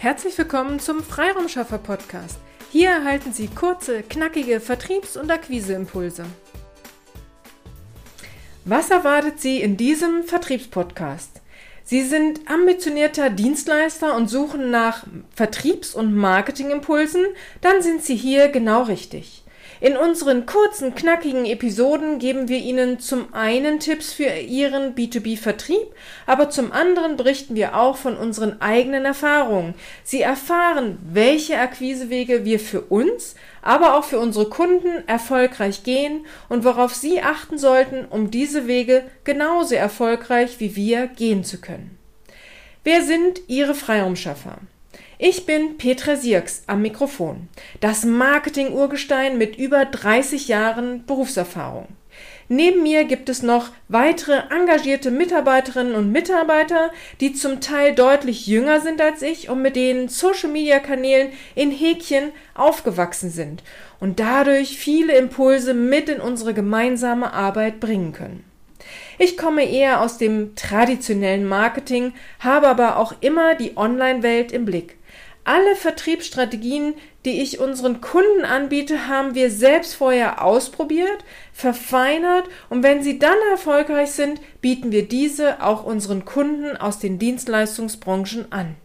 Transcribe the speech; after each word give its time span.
Herzlich 0.00 0.38
willkommen 0.38 0.80
zum 0.80 1.02
Freiraumschaffer 1.02 1.76
Podcast. 1.76 2.38
Hier 2.72 2.88
erhalten 2.88 3.34
Sie 3.34 3.48
kurze, 3.48 4.02
knackige 4.02 4.58
Vertriebs- 4.58 5.18
und 5.18 5.30
Akquiseimpulse. 5.30 6.24
Was 8.64 8.88
erwartet 8.88 9.42
Sie 9.42 9.60
in 9.60 9.76
diesem 9.76 10.22
Vertriebspodcast? 10.22 11.42
Sie 11.84 12.00
sind 12.00 12.50
ambitionierter 12.50 13.28
Dienstleister 13.28 14.16
und 14.16 14.28
suchen 14.28 14.70
nach 14.70 15.04
Vertriebs- 15.36 15.94
und 15.94 16.14
Marketingimpulsen? 16.14 17.26
Dann 17.60 17.82
sind 17.82 18.02
Sie 18.02 18.16
hier 18.16 18.48
genau 18.48 18.84
richtig. 18.84 19.44
In 19.82 19.96
unseren 19.96 20.44
kurzen, 20.44 20.94
knackigen 20.94 21.46
Episoden 21.46 22.18
geben 22.18 22.48
wir 22.48 22.58
Ihnen 22.58 23.00
zum 23.00 23.32
einen 23.32 23.80
Tipps 23.80 24.12
für 24.12 24.24
Ihren 24.24 24.94
B2B-Vertrieb, 24.94 25.86
aber 26.26 26.50
zum 26.50 26.70
anderen 26.70 27.16
berichten 27.16 27.54
wir 27.54 27.74
auch 27.74 27.96
von 27.96 28.18
unseren 28.18 28.60
eigenen 28.60 29.06
Erfahrungen. 29.06 29.72
Sie 30.04 30.20
erfahren, 30.20 30.98
welche 31.10 31.58
Akquisewege 31.58 32.44
wir 32.44 32.60
für 32.60 32.82
uns, 32.82 33.36
aber 33.62 33.96
auch 33.96 34.04
für 34.04 34.18
unsere 34.18 34.50
Kunden 34.50 35.02
erfolgreich 35.08 35.82
gehen 35.82 36.26
und 36.50 36.64
worauf 36.64 36.94
Sie 36.94 37.22
achten 37.22 37.56
sollten, 37.56 38.04
um 38.04 38.30
diese 38.30 38.66
Wege 38.66 39.04
genauso 39.24 39.76
erfolgreich 39.76 40.60
wie 40.60 40.76
wir 40.76 41.06
gehen 41.06 41.42
zu 41.42 41.58
können. 41.58 41.96
Wer 42.84 43.02
sind 43.02 43.40
Ihre 43.46 43.74
Freiraumschaffer? 43.74 44.58
Ich 45.22 45.44
bin 45.44 45.76
Petra 45.76 46.16
Sierks 46.16 46.62
am 46.66 46.80
Mikrofon, 46.80 47.48
das 47.80 48.06
Marketing-Urgestein 48.06 49.36
mit 49.36 49.54
über 49.54 49.84
30 49.84 50.48
Jahren 50.48 51.04
Berufserfahrung. 51.04 51.88
Neben 52.48 52.82
mir 52.82 53.04
gibt 53.04 53.28
es 53.28 53.42
noch 53.42 53.68
weitere 53.88 54.40
engagierte 54.48 55.10
Mitarbeiterinnen 55.10 55.94
und 55.94 56.10
Mitarbeiter, 56.10 56.90
die 57.20 57.34
zum 57.34 57.60
Teil 57.60 57.94
deutlich 57.94 58.46
jünger 58.46 58.80
sind 58.80 59.02
als 59.02 59.20
ich 59.20 59.50
und 59.50 59.60
mit 59.60 59.76
denen 59.76 60.08
Social-Media-Kanälen 60.08 61.32
in 61.54 61.70
Häkchen 61.70 62.32
aufgewachsen 62.54 63.28
sind 63.28 63.62
und 64.00 64.20
dadurch 64.20 64.78
viele 64.78 65.18
Impulse 65.18 65.74
mit 65.74 66.08
in 66.08 66.22
unsere 66.22 66.54
gemeinsame 66.54 67.34
Arbeit 67.34 67.78
bringen 67.78 68.14
können. 68.14 68.44
Ich 69.18 69.36
komme 69.36 69.70
eher 69.70 70.00
aus 70.00 70.16
dem 70.16 70.54
traditionellen 70.56 71.44
Marketing, 71.46 72.14
habe 72.38 72.68
aber 72.68 72.96
auch 72.96 73.12
immer 73.20 73.54
die 73.54 73.76
Online-Welt 73.76 74.50
im 74.50 74.64
Blick. 74.64 74.96
Alle 75.44 75.74
Vertriebsstrategien, 75.74 76.94
die 77.24 77.40
ich 77.40 77.60
unseren 77.60 78.00
Kunden 78.00 78.44
anbiete, 78.44 79.08
haben 79.08 79.34
wir 79.34 79.50
selbst 79.50 79.94
vorher 79.94 80.44
ausprobiert, 80.44 81.24
verfeinert 81.52 82.48
und 82.68 82.82
wenn 82.82 83.02
sie 83.02 83.18
dann 83.18 83.36
erfolgreich 83.50 84.10
sind, 84.10 84.40
bieten 84.60 84.92
wir 84.92 85.08
diese 85.08 85.62
auch 85.62 85.84
unseren 85.84 86.24
Kunden 86.24 86.76
aus 86.76 86.98
den 86.98 87.18
Dienstleistungsbranchen 87.18 88.52
an. 88.52 88.76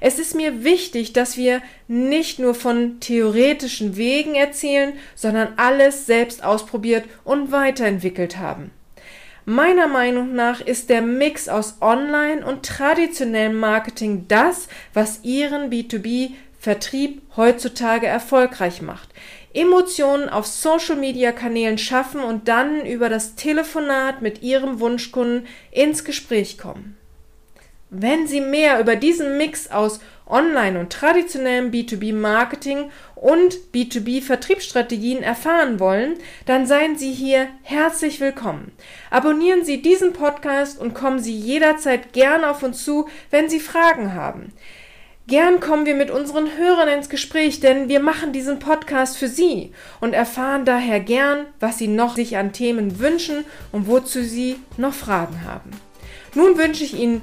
Es 0.00 0.18
ist 0.18 0.34
mir 0.34 0.64
wichtig, 0.64 1.12
dass 1.12 1.36
wir 1.36 1.62
nicht 1.88 2.38
nur 2.38 2.54
von 2.54 3.00
theoretischen 3.00 3.96
Wegen 3.96 4.34
erzählen, 4.34 4.94
sondern 5.14 5.54
alles 5.56 6.06
selbst 6.06 6.44
ausprobiert 6.44 7.04
und 7.24 7.50
weiterentwickelt 7.50 8.38
haben. 8.38 8.70
Meiner 9.46 9.88
Meinung 9.88 10.34
nach 10.34 10.62
ist 10.62 10.88
der 10.88 11.02
Mix 11.02 11.50
aus 11.50 11.76
Online- 11.82 12.46
und 12.46 12.64
traditionellem 12.64 13.58
Marketing 13.58 14.26
das, 14.26 14.68
was 14.94 15.20
Ihren 15.22 15.70
B2B-Vertrieb 15.70 17.20
heutzutage 17.36 18.06
erfolgreich 18.06 18.80
macht. 18.80 19.10
Emotionen 19.52 20.30
auf 20.30 20.46
Social-Media-Kanälen 20.46 21.76
schaffen 21.76 22.20
und 22.20 22.48
dann 22.48 22.86
über 22.86 23.10
das 23.10 23.34
Telefonat 23.34 24.22
mit 24.22 24.42
Ihrem 24.42 24.80
Wunschkunden 24.80 25.46
ins 25.70 26.04
Gespräch 26.04 26.56
kommen. 26.56 26.96
Wenn 27.90 28.26
Sie 28.26 28.40
mehr 28.40 28.80
über 28.80 28.96
diesen 28.96 29.36
Mix 29.36 29.70
aus 29.70 30.00
Online- 30.26 30.80
und 30.80 30.92
traditionellem 30.92 31.70
B2B-Marketing 31.70 32.90
und 33.14 33.56
B2B-Vertriebsstrategien 33.74 35.22
erfahren 35.22 35.78
wollen, 35.78 36.14
dann 36.46 36.66
seien 36.66 36.96
Sie 36.96 37.12
hier 37.12 37.48
herzlich 37.62 38.20
willkommen. 38.20 38.72
Abonnieren 39.10 39.64
Sie 39.64 39.82
diesen 39.82 40.14
Podcast 40.14 40.80
und 40.80 40.94
kommen 40.94 41.18
Sie 41.18 41.36
jederzeit 41.36 42.12
gern 42.14 42.42
auf 42.42 42.62
uns 42.62 42.84
zu, 42.84 43.06
wenn 43.30 43.50
Sie 43.50 43.60
Fragen 43.60 44.14
haben. 44.14 44.52
Gern 45.26 45.60
kommen 45.60 45.86
wir 45.86 45.94
mit 45.94 46.10
unseren 46.10 46.56
Hörern 46.56 46.88
ins 46.88 47.08
Gespräch, 47.08 47.60
denn 47.60 47.88
wir 47.88 48.00
machen 48.00 48.32
diesen 48.32 48.58
Podcast 48.58 49.16
für 49.16 49.28
Sie 49.28 49.72
und 50.00 50.14
erfahren 50.14 50.64
daher 50.64 51.00
gern, 51.00 51.46
was 51.60 51.78
Sie 51.78 51.88
noch 51.88 52.16
sich 52.16 52.36
an 52.36 52.52
Themen 52.52 52.98
wünschen 52.98 53.44
und 53.72 53.86
wozu 53.86 54.22
Sie 54.22 54.56
noch 54.76 54.92
Fragen 54.92 55.44
haben. 55.44 55.70
Nun 56.34 56.58
wünsche 56.58 56.84
ich 56.84 56.94
Ihnen 56.94 57.22